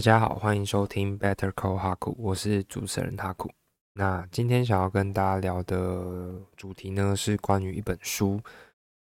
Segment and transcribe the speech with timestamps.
[0.00, 3.50] 大家好，欢迎收听 Better Call 哈库，我是主持人哈库。
[3.92, 8.40] 那今天想要跟大家聊的主题呢，是关于一本书，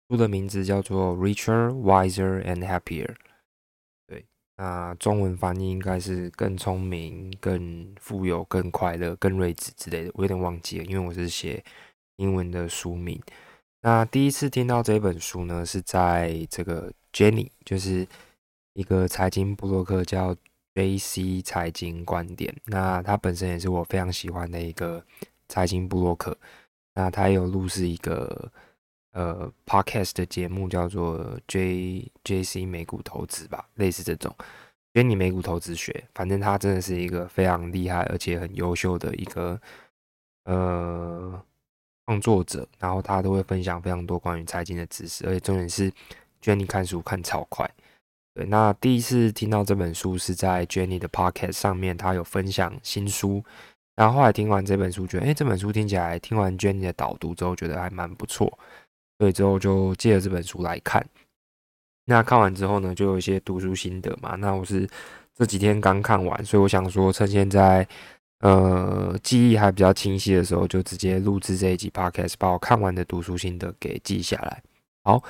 [0.09, 3.05] 书的名字叫做《Richer, Wiser and Happier》。
[4.07, 4.25] 对，
[4.55, 11.63] 那中文翻译应该是更聪明、更富有、更快乐、更睿智之类的，我有点忘记了，因为我是写
[12.15, 13.21] 英文的书名。
[13.83, 18.07] 那第一次听到这本书呢，是在这个 Jenny，就是
[18.73, 20.35] 一个财经布洛克叫。
[20.77, 25.03] AC 财经观点，那他本身也是我非常喜欢的一个
[25.49, 26.37] 财经布洛克。
[26.93, 28.51] 那他有录是一个
[29.11, 34.35] 呃 podcast 的节目，叫做 JJC 美股投资吧，类似这种，
[34.93, 36.03] 约你美股投资学。
[36.13, 39.59] 反正他真的是一个非常厉害而且很优秀的一个
[40.45, 41.43] 呃
[42.05, 45.89] 创作者，然后他都会分享非常多关于财经的知识，而且重点是，
[46.41, 47.69] 觉得你看书看超快。
[48.37, 53.43] 对，那第一次听到这本书是在 Jenny 的 Podcast 上面，他有分享新书。
[53.95, 58.47] 然后后来听完这本书，觉得哎，这本书听起来，听完 Jenny 的导读之后，觉得还蛮不错。
[59.17, 61.03] 所以之后就借了这本书来看。
[62.05, 64.35] 那看完之后呢，就有一些读书心得嘛。
[64.35, 64.87] 那我是
[65.33, 67.87] 这几天刚看完，所以我想说，趁现在
[68.41, 74.61] 呃记忆还比较清晰的时候，就直接录制这一集 Podcast，把我看完的读书心得给记下来。
[75.03, 75.23] 好。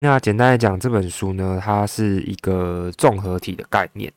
[0.00, 4.12] 那简单来讲，这本书呢，它是一个综合体的概念。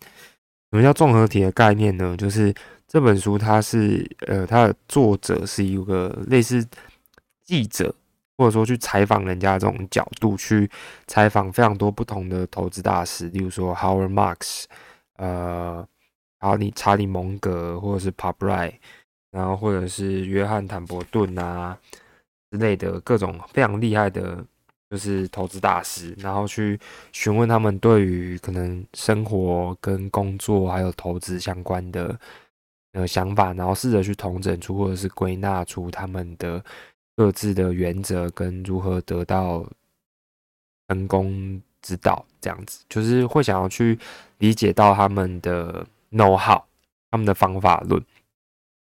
[0.71, 2.17] 什么叫综合体的概念呢？
[2.17, 2.53] 就是
[2.85, 6.67] 这本书它是呃，它的作者是一个类似
[7.45, 7.95] 记者，
[8.37, 10.69] 或者说去采访人家这种角度去
[11.07, 14.65] 采访非常多不同的投资大师，例如说 Howard Marks，
[15.15, 15.87] 呃，
[16.41, 18.73] 查理查理蒙格，或者是 Papri，
[19.31, 21.79] 然后或者是约翰坦伯顿啊
[22.51, 24.45] 之类的各种非常厉害的。
[24.89, 26.79] 就是投资大师，然后去
[27.11, 32.19] 询问他们对于可能生活跟工作还有投资相关的
[32.93, 36.63] 呃想法，然后试着去统整出或者是归纳出他们的
[37.15, 39.63] 各自的原则跟如何得到
[40.87, 43.99] 成功之道，这样子就是会想要去
[44.39, 46.59] 理解到他们的 know how，
[47.11, 48.03] 他们的方法论。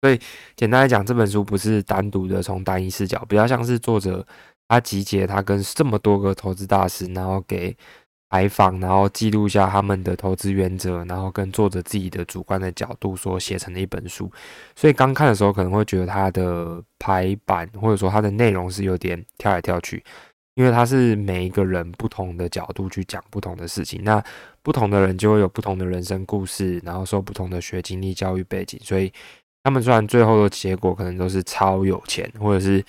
[0.01, 0.17] 所以
[0.55, 4.25] 简单来讲，这本书不是单独的从单一视角，比较像是作者。
[4.71, 7.75] 他集结他跟这么多个投资大师，然后给
[8.29, 14.31] 采访，然后记录下他们的投资原则，然后跟作者自己的主观的角度所写成的一本书。
[14.73, 20.01] 所以刚看的时候可能会觉得它的排版或者说它的内容是有点跳来跳去，
[20.55, 24.01] 因为它是每一个人不同的角度去讲不同的事情。
[24.05, 24.23] 那
[24.63, 29.11] 不同的人就会有不同的人生故事，然后受不同的学经历、教育背景，所以
[29.65, 32.81] 他们虽然最后的结果可能都是超有钱，或者是。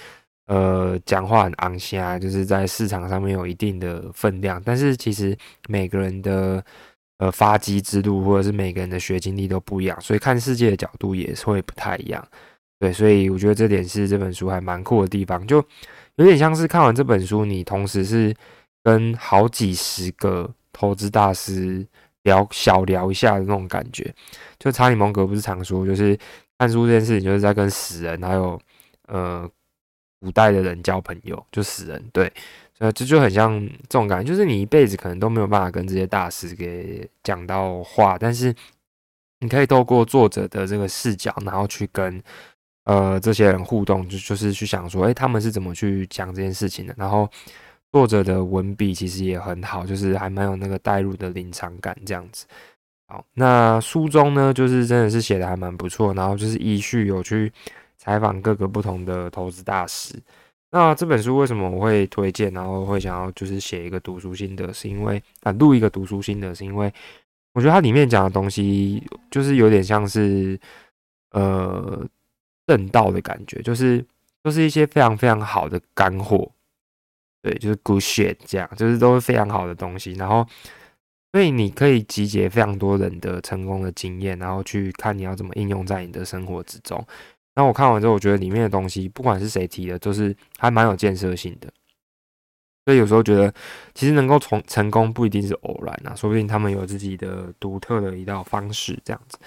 [0.53, 5.35] 呃，讲话很昂虾，就是在市场上面有一定的分量，但是其实
[5.67, 6.63] 每个人的
[7.17, 12.23] 呃发迹之路，或者是每个人的学经历都不一样，所以看世界的角度也是会不太一样。
[12.79, 15.57] 对，所以我觉得这点是这本书还蛮酷的地方，就
[16.17, 18.35] 有点像是看完这本书，你同时是
[18.85, 21.87] 跟好几十个投资大师
[22.25, 24.15] 聊小聊一下的那种感觉。
[24.59, 26.15] 就查理蒙格不是常说，就是
[26.59, 28.61] 看书这件事情，就是在跟死人还有
[29.09, 29.51] 呃。
[30.23, 32.33] 古代的人交朋友就死人，对，
[32.79, 38.55] 呃这就很像这种感觉，就是你一辈子可能都没有办法跟这些大师给讲到话，但是
[39.41, 42.23] 你可以透过作者的这个视角，然后去跟
[42.85, 46.95] 呃这些人互动，就就是去想说，哎，他们是怎么去讲这件事情的。
[46.97, 47.29] 然后
[47.91, 52.47] 作者的文笔其实也很好，就是还蛮有那个带入的临场感这样子。
[53.09, 57.53] 好，那书中呢，就是真的是写的还蛮不错，然后就是依序有去。
[58.03, 60.21] 采访各个不同的投资大师。
[60.73, 66.93] 那这本书为什么我会推荐，然后会想要就是写一个读书心得，是因为啊录一个读书心得，是因为
[67.53, 70.59] 我觉得它里面讲的东西就是有点像是
[71.31, 72.05] 呃
[72.67, 74.05] 正道的感觉，就是
[74.43, 76.51] 都是一些非常非常好的干货，
[77.43, 80.15] 对，就是 good shit 这样，就是都是非常好的东西。
[80.15, 80.45] 然后
[81.33, 87.07] 所以你可以集结非常多人的成功的经验，然后去看你要怎么应用在你的生活之中。
[87.55, 91.73] 那我看完之后，我觉得里面的东西，不管是谁提的，都是还蛮有建设性的。
[92.85, 93.53] 所以有时候觉得，
[93.95, 99.39] 其实能够从成功不一定是偶然啊，说不定他们有自己的独特的一道方式这样子。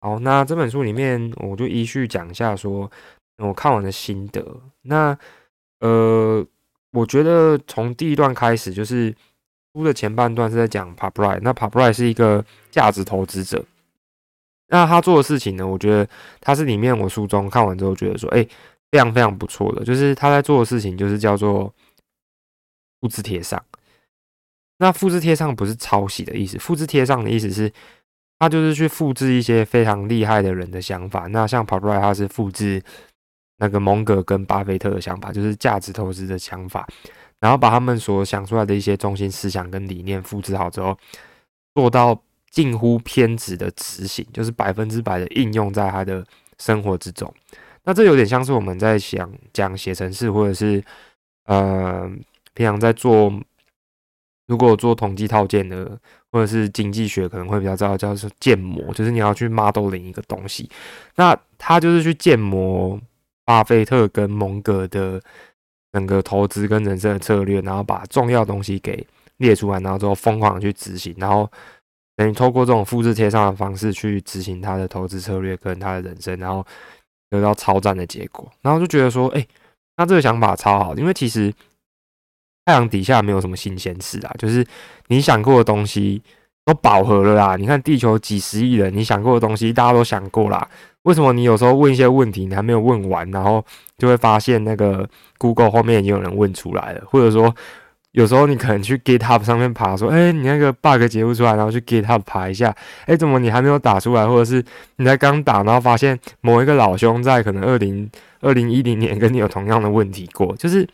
[0.00, 2.90] 好，那这本书里面，我就依序讲一下，说
[3.38, 4.42] 我看完的心得。
[4.82, 5.18] 那
[5.80, 6.46] 呃，
[6.92, 9.14] 我觉得从第一段开始，就是
[9.74, 13.62] 书的前半段是在讲 p a p r i 那 p a p r i 是一个价值投资者。
[14.68, 15.66] 那他做的事情呢？
[15.66, 16.08] 我觉得
[16.40, 18.46] 他是里面我书中看完之后觉得说，哎，
[18.90, 21.72] 非常非常不错的，就是他在做的事情就是叫做
[23.00, 23.62] 复制贴上。
[24.78, 27.72] 那复制贴上不是抄袭的意思，复制贴上的意思是
[28.38, 31.26] 他就是去复制一些非常厉害的人的想法。
[31.28, 32.80] 那像 p a p r i 他是复制
[33.56, 36.86] 那个蒙格跟巴菲特的想法，就是价值投资的想法，
[37.40, 40.96] 然后把他们所想出来的一些中心思想跟理念复制好之后，
[41.74, 46.24] 做到近乎偏执的执行，就是百分之百的应用在他的
[46.58, 47.32] 生活之中。
[47.84, 50.82] 那这有点像是我们在想讲写程式，或者是
[51.44, 52.10] 呃
[52.54, 53.32] 平常在做。
[54.46, 55.86] 如果做统计套件的，
[56.32, 60.66] 或者是经济学，可能会比较知道叫做建模，就是你要去 modeling 一个东西。
[61.16, 62.98] 那他就是去建模
[63.44, 65.20] 巴菲特跟蒙格的
[65.92, 69.06] 整个投资跟人生的策略，然后把重要东西给
[69.36, 71.50] 列出来，然后之后疯狂去执行，然后
[72.18, 76.66] 等于透过这种复制贴上的方式去执行他的投资策略跟他的人生，然后
[77.30, 78.46] 得到超赞的结果。
[78.60, 79.46] 然后就觉得说，哎，
[79.96, 81.54] 那这个想法超好，因为其实。
[82.66, 84.62] 太阳底下没有什么新鲜事啊，就是
[85.06, 86.20] 你想过的东西
[86.66, 87.56] 都饱和了啦。
[87.56, 90.68] 你看地球几十亿人，你想过的东西大家都想过啦。
[91.04, 93.64] 为什么你有时候问一些问题，你还没有问完，然后
[93.96, 97.02] 就会发现那个 Google 后面已经有人问出来了？
[97.06, 97.56] 或者说
[98.18, 102.74] 有时候你可能去 GitHub 上面爬，说，哎，你那个 bug 解不出来，然后去 GitHub 爬一下，
[103.06, 104.26] 哎，怎么你还没有打出来？
[104.26, 104.64] 或者是
[104.96, 108.10] 你才刚打，然后发现某一个老兄在可能二零
[108.40, 110.86] 二零一零年跟你有同样的问题过，就是。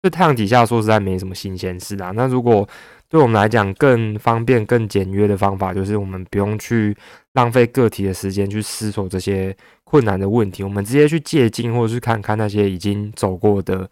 [0.00, 2.12] 这太阳底下说实在没什么新鲜事啊。
[2.14, 2.66] 那如果
[3.08, 6.96] 对我们来讲更方便、更简约的方法，就是我们不用去
[7.32, 13.90] 浪费个体的时间去思索这些困难的问题，我们直接去借鉴或者是看看那些已经走过的、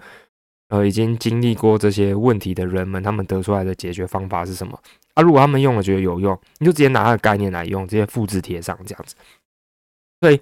[0.68, 4.78] 呃，已经经历过这些问题的人们，他们得出来的解决方法是什么？
[5.14, 9.14] 啊，如果他们用了觉得有用，你就直接拿那个概念来用，直接复制贴上这样子。
[10.20, 10.40] 所以。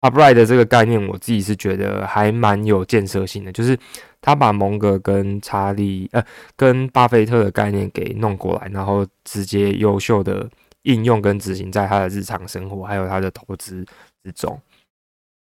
[0.00, 3.76] Upright 的这个概念，我自己是觉得还蛮有建设性的，就是
[4.20, 6.24] 他把蒙格跟查理呃
[6.54, 10.48] 跟巴菲特的概念给弄过来，然后直接优秀的
[10.82, 13.84] 应用跟执行在他的日常生活还有他的投资
[14.22, 14.56] 之中。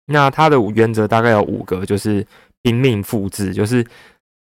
[0.05, 2.23] 那他的原则大概有五个，就是
[2.65, 3.87] 拼命复制，就是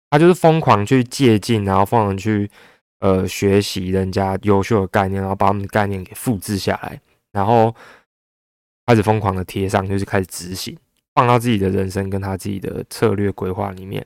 [0.10, 2.50] 他就是疯狂去借鉴，然后疯狂去
[3.00, 7.02] 呃学习人家优秀的概念，然后把他们的概念给复制下来，
[7.34, 7.76] 然后。
[8.88, 10.76] 开始疯狂的贴上，就是开始执行，
[11.14, 14.06] 放到自己的人生跟他自己的策略规划里面。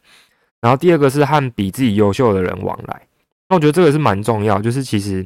[0.62, 3.08] 然后第二个是和比自己优秀的人往来。
[3.50, 5.26] 那我觉得这个是蛮重要，就是其实，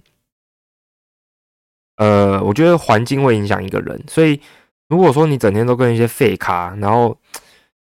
[1.98, 4.02] 呃，我觉得环境会影响一个人。
[4.08, 4.40] 所以
[4.88, 7.18] 如果说你整天都跟一些废咖，然后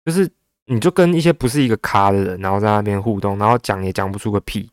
[0.02, 0.30] 就是
[0.66, 4.70] 你就跟一些不是一个咖的人，然后在那边互动，然后讲也讲不出个屁，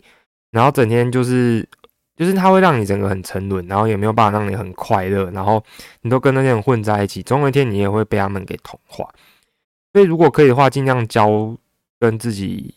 [0.52, 1.68] 然后整天就是。
[2.16, 5.62] 就是他会让你整个很沉沦，然后也没有办法让你很快乐，然后
[6.04, 9.04] 你都跟那些人混在一起，总有一天你也会被他们给同化。
[9.92, 11.58] 所以如果可以的话，尽量交
[12.00, 12.72] 跟自己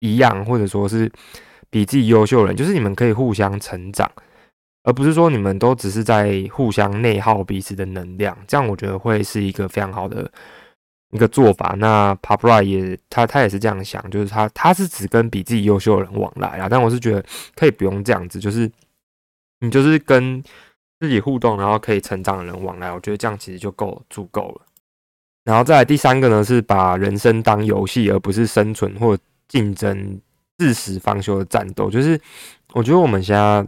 [0.00, 1.10] 一样，或者说是
[1.70, 4.08] 比自己优秀的人，就是你们可以互相成长，
[4.82, 8.36] 而不是说你们都只是在互相内耗彼此的能量。
[8.46, 10.30] 这样我觉得会是一个非常好的。
[11.14, 17.24] 一个做法，那 p a p r a 也他他也是这样想，就是他他是只跟比自己优秀的人往来啊，但我是觉得
[17.54, 18.68] 可以不用这样子，就是
[19.60, 20.42] 你就是跟
[20.98, 24.66] 自己互动，然后可以成长的人往来，我觉得这样其实就够足够了。
[25.44, 29.16] 然后再来第三个呢，是把人生当游戏，而不是生存或
[29.46, 30.20] 竞争、
[30.58, 31.88] 自死方休的战斗。
[31.88, 32.20] 就是
[32.72, 33.64] 我觉得我们现在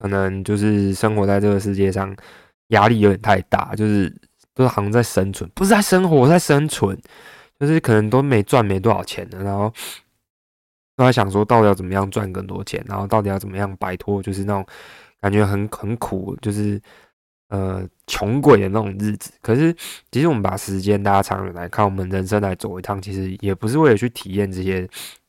[0.00, 2.12] 可能就是生活在这个世界上，
[2.70, 4.12] 压力有点太大，就是。
[4.54, 7.00] 都是好像在生存，不是在生活，在生存，
[7.58, 9.72] 就是可能都没赚没多少钱的，然后
[10.94, 14.66] 都在想说到底要怎么样赚更多钱，然后到底要怎么样摆脱就是那种
[15.20, 16.78] 感觉很很苦，就是
[17.48, 19.32] 呃穷鬼的那种日子。
[19.40, 19.74] 可是
[20.10, 24.86] 其实我们把时间拉长远来看，我们人生来走一趟，其实也不是为了去体验这些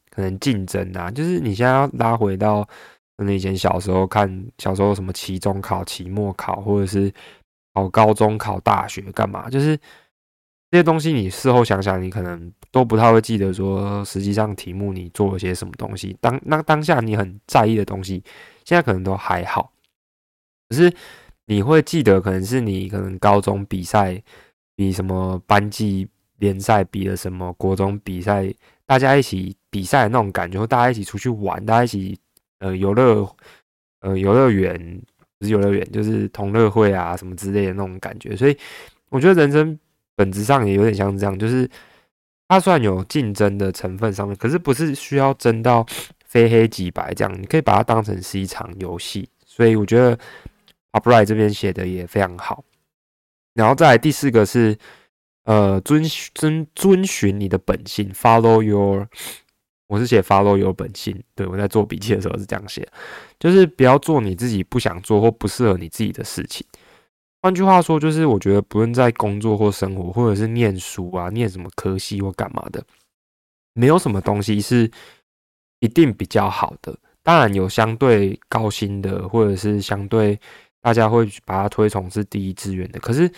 [0.09, 2.61] 可能竞争啊，就是你现在要拉回到
[3.15, 7.09] 可能以前小时候看小时候什么期中考、期末考，或者是。
[7.73, 9.49] 考高中、考大学干嘛？
[9.49, 9.75] 就是
[10.69, 16.15] 这些东西，你事后想想，你可能都不太会记得说，实际上题目你做了些什么东西。
[16.19, 18.23] 当那当下你很在意的东西，
[18.65, 19.71] 现在可能都还好。
[20.69, 20.91] 可是
[21.45, 24.21] 你会记得，可能是你可能高中比赛
[24.75, 28.51] 比什么班级联赛比了什么，国中比赛
[28.85, 32.19] 大家一起比赛的那种感觉，大家一起出去玩，大家一起
[32.59, 33.27] 呃游乐
[33.99, 35.01] 呃游乐园。
[35.43, 38.57] 是游乐园，就是同乐会啊，什么之类的那种感觉，所以
[39.09, 39.77] 我觉得人生
[40.15, 41.69] 本质上也有点像这样，就是
[42.47, 45.85] 它算有竞争的成分上面，可是不是需要争到
[46.25, 49.27] 非黑即白这样，你可以把它当成是一场游戏。
[49.45, 50.17] 所以我觉得
[50.93, 52.63] Upright 这边写的也非常好。
[53.53, 54.75] 然后再来第四个是，
[55.43, 59.07] 呃，遵遵遵循你的本性，Follow your
[59.87, 62.87] 我是写 follow 有本性，对我在做笔记的时候是这样写，
[63.39, 66.65] 就是不要做你自己不想做或不适合你自己的事情。
[67.41, 72.81] 换句话说，就是我觉得不论在工作或生活，或者是念书啊，念什么科系或干嘛的，
[73.73, 74.89] 没有什么东西是
[75.79, 76.97] 一定比较好的。
[77.21, 80.39] 当然有相对高薪的，或者是相对
[80.81, 82.99] 大家会把它推崇是第一志愿的。
[83.01, 83.29] 可是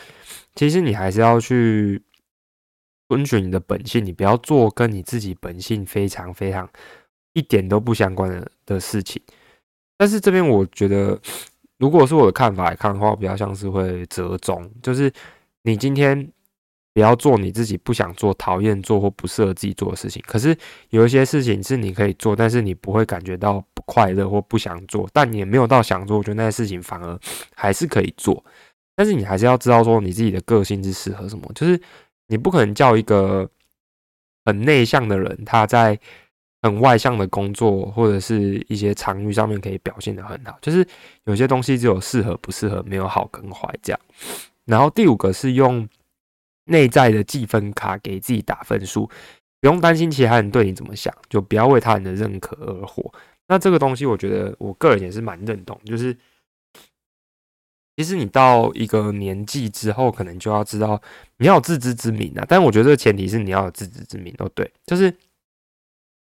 [0.53, 1.99] 其实你还是要去
[3.09, 6.69] 遵循你的本性，你不要做跟你自己本性非常非常
[7.33, 9.21] 一点都不相关的的事情。
[9.97, 11.19] 但是这边我觉得。
[11.77, 15.11] 如果是我的看法来看的话，比较像是会折中，就是
[15.63, 16.31] 你今天
[16.93, 20.23] 不要做你自己不想做、讨厌做或不适合自己做的事情。
[20.25, 20.57] 可是
[20.91, 27.19] 有一些事情是你可以做，但是你不会感觉到不快乐或不想做，但你也没有到想做，我觉得那些事情反而
[27.53, 28.41] 还是可以做。
[28.95, 31.77] 但是你还是要知道说你自己的个性是适合什么，就是
[32.27, 33.49] 你不可能叫一个
[34.45, 35.99] 很内向的人他在。
[36.61, 40.83] 很外向的工作或者是一些场域上面可以表现的很好，就是
[41.25, 43.99] 有些东西只有适合不适合，没有好跟坏这样。
[44.65, 45.87] 然后第五个是用
[46.63, 49.05] 内在的计分卡给自己打分数，
[49.61, 53.13] 不用担心其他人对你怎么想，就不要为他人的认可而活。
[53.47, 56.17] 那这个东西我觉得我个人也是蛮认同，就是
[57.97, 61.01] 其实你到一个年纪之后，可能就要知道
[61.37, 62.45] 你要有自知之明啊。
[62.47, 65.15] 但我觉得这个前提是你要有自知之明哦，对，就是。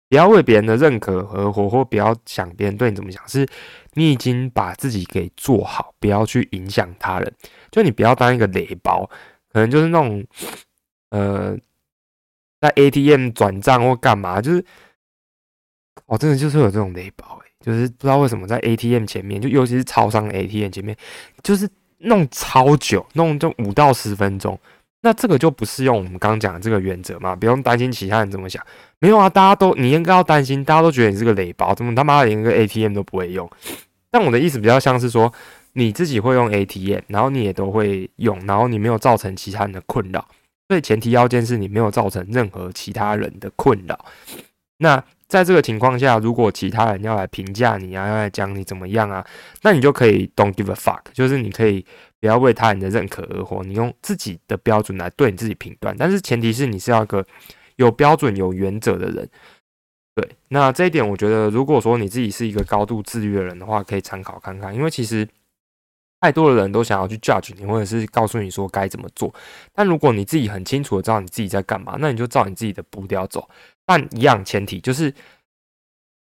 [0.09, 3.47] 不要为别人的认可而活，或不要想别人对你怎么想，是
[3.93, 7.33] 你已经把自己给做好，不要去影响他人。
[7.71, 9.09] 就你不要当一个雷包，
[9.51, 10.23] 可能就是那种，
[11.09, 11.57] 呃，
[12.61, 14.63] 在 ATM 转账或干嘛，就是，
[16.05, 20.95] 哦真的就是有这种雷包，就是不知道为什么在 ATM 前面，就尤其是超商 ATM 前面，
[21.41, 21.67] 就是
[21.99, 24.59] 弄超久，弄就五到十分钟。
[25.01, 27.35] 那这个就不适用我们刚刚讲的这个原则嘛？
[27.35, 28.65] 不用担心其他人怎么想。
[28.99, 33.49] 没有啊，大家都你应该要担心，大家都觉得你是个雷包，怎么他妈连个 ATM 都不会用？
[34.09, 35.33] 但我的意思比较像是说，
[35.73, 40.25] 你自己会用 ATM，然后你也都会用，然后你没有造成其他人的困扰。
[40.69, 44.05] 所以前提要件是你没有造成任何其他人的困扰。
[44.77, 49.25] 那在这个情况下，如果其他人要来评价你啊，要来讲你怎么样啊，
[49.63, 51.85] 那你就可以 don't give a fuck，就是你可以。
[52.23, 57.25] 不要为他人的认可而活，你用自己的标准来对你自己评断，但是前提是你是要一个
[57.75, 59.29] 有标准、有原则的人。
[60.15, 64.73] 对，那这一点我觉得，如果说你自己是一个高度自律的人的话，可以参考看看。
[64.73, 65.27] 因为其实
[66.23, 69.33] 太多的人都想要去 judge 你，或者是告诉你说该怎么做。
[69.73, 73.45] 但如果你自己很清楚的知道你自己在干嘛，那你就照你自己的步调走。
[73.85, 75.13] 但一样前提就是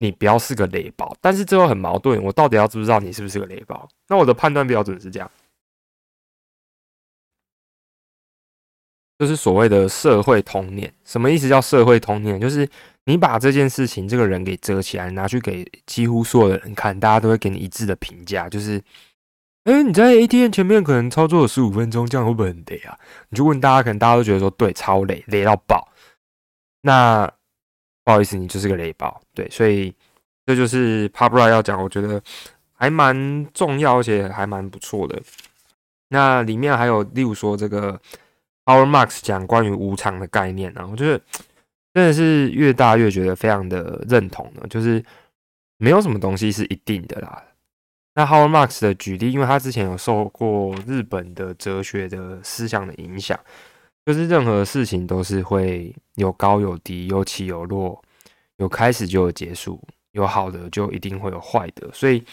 [0.01, 1.17] 你不要是个雷包。
[1.19, 3.89] 但是最后很矛盾，我到底要知不知道你是不是个雷包？
[4.09, 5.31] 那我的判断标准是这样。
[9.19, 11.49] 就是所谓的社会通念，什么意思？
[11.49, 12.69] 叫社会通念，就是
[13.05, 18.47] 你把这件事情、这个人给遮起来，拿去给几乎所有的人看，大家都会给你一致的评价。
[18.47, 18.79] 就是，
[19.67, 22.97] 哎，你在 ATM 前面可能操作了十五分钟，这样会不会很累啊？
[23.29, 25.87] 你就问大家，可能大家都觉得说，对，超累，累到爆。
[26.83, 27.27] 那
[28.05, 29.21] 不好意思，你就是个累包。
[29.35, 29.93] 对，所以
[30.47, 32.23] 这就是 p a b r a 要讲，我觉得
[32.73, 35.21] 还蛮重要，而且还蛮不错的。
[36.09, 38.01] 那里面还有，例如说这个。
[38.69, 41.17] Our Max 讲关于无常的概念啊，我觉得
[41.95, 44.67] 真的是越大越觉得非常的认同呢。
[44.69, 45.01] 就是
[45.77, 47.41] 没有什么东西是一定的啦。
[48.17, 53.39] 那 Our Marx 的举例，因为他之前有受过日本的哲学的思想的影响，
[54.05, 58.03] 就是任何事情都是会有高有低，有起有落，
[58.57, 59.81] 有开始就有结束，
[60.11, 62.25] 有好的就一定会有坏的，所以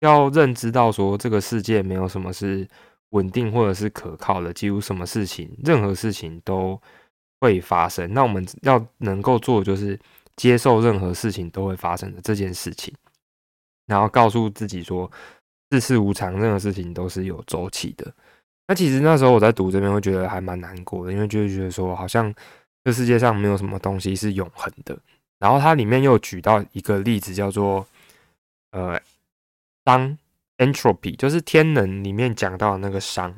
[0.00, 2.68] 要认知到说这个世界没有什么是。
[3.12, 6.80] 稳定或者是可靠的，几乎什么事情、任何事情都
[7.40, 8.10] 会发生。
[8.14, 10.00] 那我们要能够做的就是
[10.34, 12.90] 接受任何事情都会发生的这件事情，
[13.92, 15.10] 然后告诉自己说
[15.70, 18.12] 世事无常，任何事情都是有周期的。
[18.66, 22.34] 那其实那时候我在读这边会觉得还蛮难过的，因为就会觉得说好像
[22.84, 24.98] 这世界上没有什么东西是永恒的。
[25.38, 27.86] 然后它里面又举到一个例子，叫做
[28.72, 29.00] 呃
[29.84, 30.18] 当。
[30.58, 33.34] entropy 就是天能里面讲到的那个熵，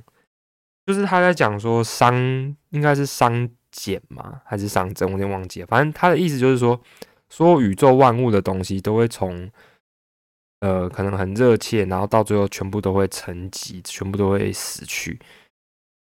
[0.85, 5.09] 就是他在讲说熵应该是熵减嘛，还是熵增？
[5.09, 5.67] 我有点忘记了。
[5.67, 6.79] 反正他的意思就是说，
[7.31, 9.51] 所有宇宙万物的东西都会从
[10.65, 15.21] 呃可能很热切，然后到最后全部都会沉寂，全部都会死去。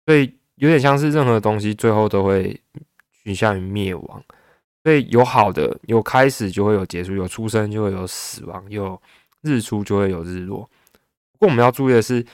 [0.07, 2.61] 所以有点像是任何东西最后都会
[3.11, 4.25] 趋向于灭亡。
[4.85, 9.01] 所以有好的，有开始就会有结束，有出生就会有死亡，有
[9.41, 10.61] 日出就会有日落。
[11.33, 12.25] 不过我们要注意的是，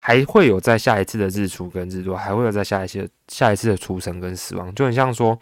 [0.00, 5.38] 还会有在下一次的日出跟日落，还会有在下一次下一次的出生跟死亡，就很像说，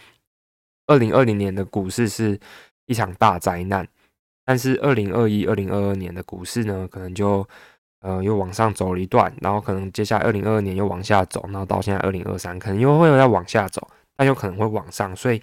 [0.87, 2.39] 二零二零年的股市是
[2.87, 3.89] 一场大灾难。
[4.51, 7.49] 但是二零二一、二零二二年的股市呢，可能就
[8.01, 15.41] 呃又往上走了一段，然后可能接下来二零二二年又往下走，然后到现在二零二三，可能又会再往下走，但有可能会往上，所以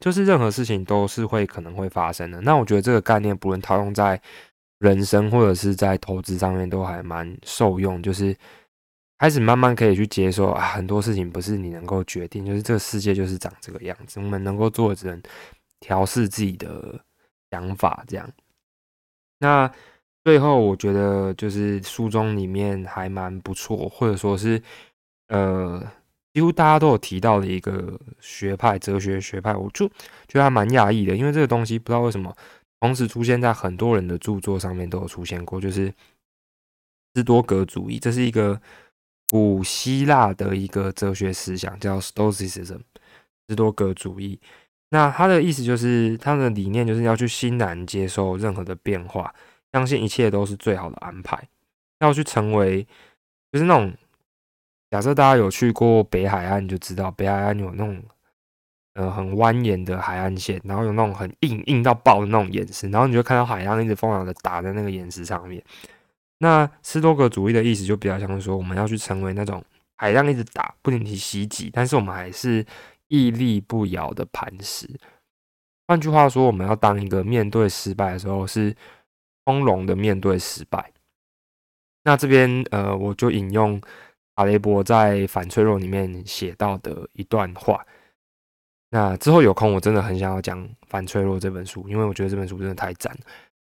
[0.00, 2.40] 就是任何事情都是会可能会发生的。
[2.40, 4.20] 那我觉得这个概念不论套用在
[4.80, 8.34] 人生或者是在投资上面，都还蛮受用，就是
[9.18, 15.22] 开始慢慢可以去接受啊，很多事情不是你能够决定，就是这个世界就是长这个样子，我们能够做的只能
[15.78, 17.00] 调试自己的
[17.52, 18.28] 想法，这样。
[19.40, 19.70] 那
[20.24, 24.60] 最后，我觉得就是书中里面还蛮不错，或者说是
[25.28, 25.82] 呃，
[26.34, 29.88] 几乎大家都有提到的一个学派，哲学学派，我就
[30.26, 32.36] 觉得还蛮讶异的，因为这个东西不知道为什么
[32.80, 35.92] 同时出现在很多人的著作上面都有出现过，就是
[37.14, 38.60] 斯多格主义，这是一个
[39.30, 42.80] 古希腊的一个哲学思想，叫 Stoicism，
[43.46, 44.38] 斯多格主义。
[44.90, 49.34] 那他的意思就是，他的理念就是要去欣然接受任何的变化，
[49.70, 51.38] 相信一切都是最好的安排，
[52.00, 52.82] 要去成为，
[53.52, 53.92] 就是那种
[54.90, 58.02] 假设大家有去过北海岸，就知道北海岸有那种
[58.94, 65.62] 呃很蜿蜒的海岸线，然后有那种很硬硬到爆的那种岩石，然后你就看到海浪一直疯狂的打在那个岩石上面。
[66.38, 69.62] 那斯多格主义的意思就比较像是说，我们要去成为那种
[69.96, 72.64] 海浪一直打不停地袭击，但是我们还是。
[73.08, 74.88] 屹立不摇的磐石。
[75.86, 78.74] 换句话说，我们要当一个面对失败的时候是
[79.44, 80.92] 从容的面对失败。
[82.04, 83.80] 那这边呃，我就引用
[84.34, 87.84] 阿雷伯在《反脆弱》里面写到的一段话。
[88.90, 93.20] 那之后有空，我真的很想要讲《反脆弱》这本书，因为我觉得这本书真的太赞了。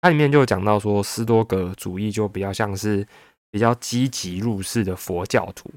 [0.01, 3.07] 它里面就讲到说，斯多格主义就比较像是
[3.51, 5.69] 比较积极入世的佛教徒。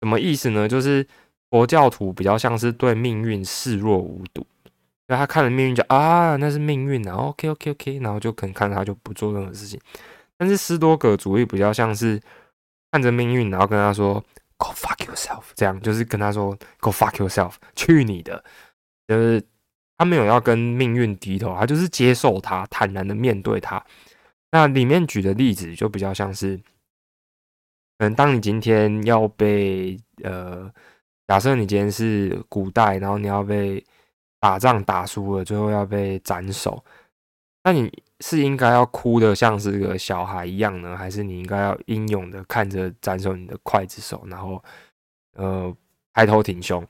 [0.00, 0.66] 什么意思呢？
[0.66, 1.06] 就是
[1.48, 9.80] 佛教徒比较像是对命运视若无睹，因为他看了命运就啊，那是命运，然后 OK OK OK，然后就可能看他就不做任何事情。
[10.36, 12.20] 但是斯多葛主义比较像是
[12.90, 14.14] 看着命运，然后跟他说
[14.56, 18.42] Go fuck yourself，这样就是跟他说 Go fuck yourself，去你的，
[19.06, 19.40] 就是
[19.96, 23.82] 他没有要跟命运低头，他就是接受他，坦然的面对他。
[24.50, 26.56] 那里面举的例子就比较像是，
[27.98, 30.68] 可能当你今天要被呃。
[31.28, 33.84] 假设你今天是古代，然后你要被
[34.38, 36.84] 打仗打输了，最后要被斩首，
[37.64, 44.62] 那你是应该要哭的像是个小孩一样呢，还是你应该要英勇的看着斩首你的刽子手，然后
[45.34, 45.74] 呃
[46.14, 46.80] 抬头挺胸？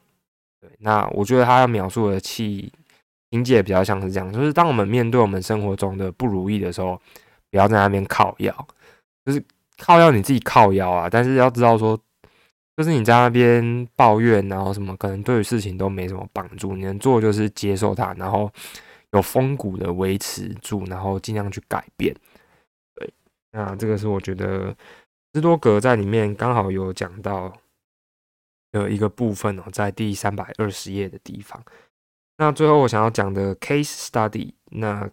[0.61, 2.71] 对，那我觉得他要描述的气
[3.31, 7.01] 情节比较像是这样，就是当我们面对我们生活中的不如意的时候，
[7.51, 8.69] 不要在那边靠腰，
[9.25, 9.43] 就是
[9.79, 11.99] 靠腰你自己靠腰啊，但是要知道说。
[12.77, 16.77] 就是你在那边抱怨，然后什么可能对于事情都没什么帮助。
[16.77, 18.53] 你能做就是接受它，然后
[19.13, 22.15] 有风骨的维持住，然后尽量去改变。
[22.95, 23.11] 对，
[23.53, 24.77] 那这个是我觉得
[25.33, 27.51] 斯多格在里面刚好有讲到
[28.73, 31.59] 的一个部分哦，在第三百二十页的地方。
[32.37, 35.09] 那最后我想要讲的 case study，那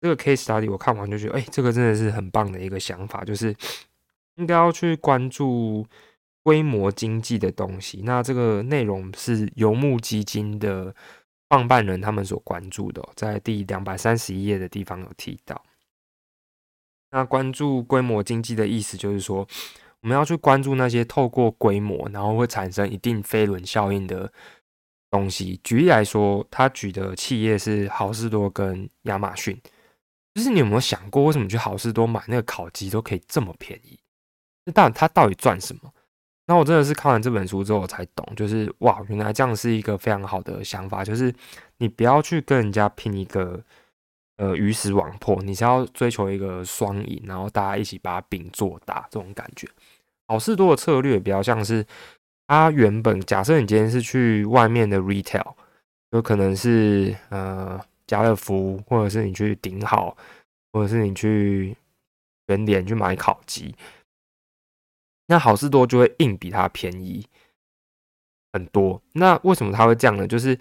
[0.00, 3.52] 这个 case study 我看完就觉得，哎，这个真的是很棒的一个想法，就是
[4.36, 5.84] 应该要去关注。
[6.42, 10.94] 规模经济的东西，那这个内容是游牧基金的
[11.48, 15.62] 创办人他们所关注的，在第两百三十一页的地方有提到。
[17.10, 19.46] 那关注规模经济的意思就是说，
[20.00, 24.32] 我们要去关注那些透过规模，然后会产生一定飞轮效应的
[25.10, 25.60] 东西。
[25.64, 29.60] 举例来说，他举的企业是好事多跟亚马逊。
[30.32, 33.98] 就是你有没有想过，为什么去好事多买那个烤鸡都可以这么便宜？
[34.64, 35.92] 那到底他到底赚什么？
[36.50, 41.32] 那我真的是看完这本书之后，我才懂，就是哇，原来这样是一个非常好的想法，就是
[41.76, 43.62] 你不要去跟人家拼一个
[44.36, 49.68] 呃鱼死网破，你是要追求一个双赢，然后大家一起把饼做大这种感觉。
[50.26, 51.86] 好事多的策略比较像是，
[52.48, 55.52] 它原本假设你今天是去外面的 retail，
[56.10, 60.16] 有可能是呃家乐福，或者是你去顶好，
[60.72, 61.76] 或者是你去
[62.48, 63.72] 全联去买烤鸡。
[65.30, 67.24] 那好事多就会硬比它便宜
[68.52, 69.00] 很多。
[69.12, 70.26] 那为什么他会这样呢？
[70.26, 70.58] 就是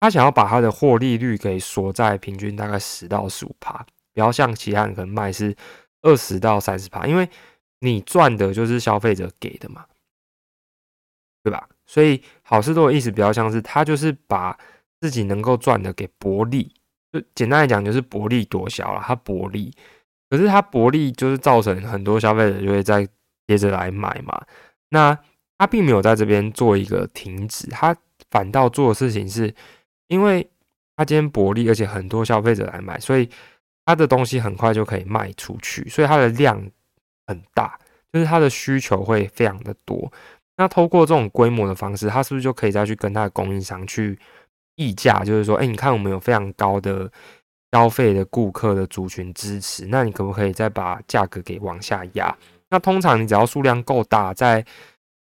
[0.00, 5.54] 他想要把他的获利率给锁在平均大概十到十五趴，不要像其他人可能卖是
[6.00, 7.28] 二十到三十趴，因为
[7.80, 9.84] 你赚的就是消费者给的嘛，
[11.44, 11.68] 对吧？
[11.84, 14.58] 所以好事多的意思比较像是他就是把
[15.02, 16.72] 自己能够赚的给薄利，
[17.12, 19.02] 就简单来讲就是薄利多销了。
[19.04, 19.70] 他薄利，
[20.30, 23.06] 可是他薄利就是造成很多消费者就会在。
[23.46, 24.40] 接着来买嘛，
[24.90, 25.18] 那
[25.58, 27.96] 他并没有在这边做一个停止，他
[28.30, 29.54] 反倒做的事情是，
[30.08, 30.48] 因为
[30.96, 33.28] 他今天薄利，而且很多消费者来买，所以
[33.84, 36.60] 他的东西很快就可以卖出去，所以它的量
[37.26, 37.78] 很大，
[38.12, 40.12] 就是它的需求会非常的多。
[40.56, 44.18] 那透过这种规模的方式，他是不是就可以再去跟他的供应商去
[44.74, 45.22] 议价？
[45.22, 47.10] 就是说，哎，你看我们有非常高的
[47.72, 52.36] 消费的顾客的族群支持，那你可不可以再把价格给往下压？
[52.70, 54.64] 那通常你只要数量够大，在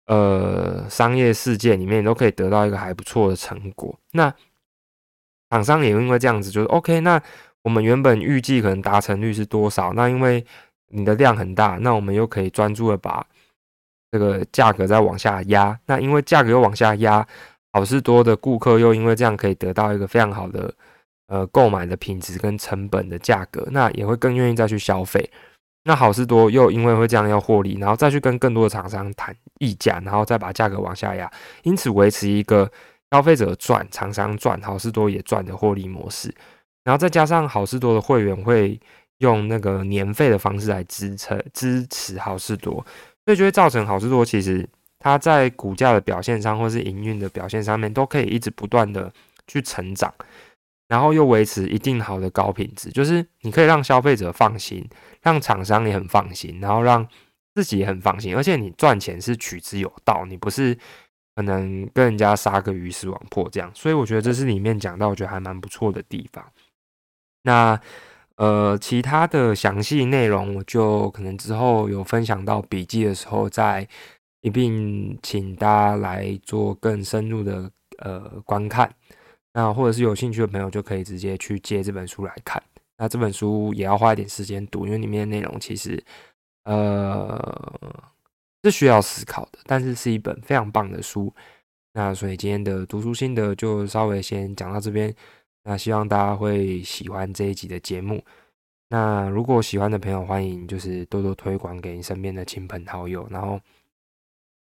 [0.08, 3.97] 呃商业世界里面你都可以得到一个还不错的成果。
[4.12, 4.34] 那
[5.49, 6.99] 厂商也因为这样子，就是 OK。
[6.99, 7.21] 那
[7.62, 9.93] 我们原本预计可能达成率是多少？
[9.93, 10.45] 那因为
[10.89, 13.25] 你的量很大，那我们又可以专注的把
[14.12, 15.80] 这个价格再往下压。
[15.86, 17.25] 那因为价格又往下压，
[17.73, 20.73] 好事多的顾客又因为这样可以得到一个非常好的
[21.28, 25.30] 呃购买的品质跟成本的价格，那也会更愿意再去消费。
[25.84, 31.32] 那好事多又因为会这样要获利，然后再去跟更多的厂商谈溢价，然后再把价格往下压，
[31.63, 32.72] 因此维持一个。
[33.12, 36.32] 消费者赚，厂商赚，好事多也赚的获利模式，
[36.84, 38.80] 然后再加上好事多的会员会
[39.18, 42.86] 用那个年费的方式来支撑支持好事多，
[43.26, 44.63] 所以就会造成好事多其实
[45.00, 49.12] 它在股价的表现上，或是营运的表现上面，都可以一直不断的
[49.48, 50.13] 去成长，
[50.89, 54.86] 然后又维持一定好的高品质，就是你可以让消费者放心，
[55.21, 57.08] 让厂商也很放心，然后让
[57.56, 60.78] 自己也很放心，而且你赚钱是取之有道，你不是。
[61.36, 66.45] 可能跟人家杀个鱼死网破这样，所以我觉得这是里面讲到我觉得还蛮不错的地方。
[67.43, 67.80] 那
[68.36, 73.88] 呃，其他的详细内容我就可能之后有分享到笔记的时候再
[74.41, 78.93] 一并请大家来做更深入的呃观看。
[79.54, 82.62] 那或者是有兴趣的朋友就可以直接去借这本书来看。
[82.98, 86.04] 那这本书也要花一点时间读，因为里面的内容其实
[86.64, 88.10] 呃。
[88.62, 91.34] 是需要思考的，但是是一本非常棒的书。
[91.94, 95.16] 那所以今天的读书心得就稍微先讲到这边。
[95.64, 98.22] 那希望大家会喜欢这一集的节目。
[98.90, 103.58] 那如果喜欢的朋友，欢迎就是多多推广给你身边的亲朋好友，然后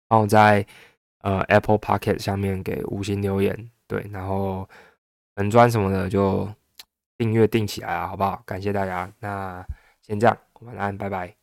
[0.07, 0.63] 帮我在
[1.21, 4.65] 呃 Apple Pocket 下面给五星留言，对，然后
[5.35, 6.47] 粉砖什么的就
[7.17, 8.41] 订阅订起来啊，好不好？
[8.45, 9.11] 感谢大家。
[9.19, 9.61] 那
[10.01, 11.40] 先这样，晚安，拜拜。